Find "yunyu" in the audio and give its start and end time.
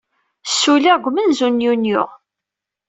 1.65-2.03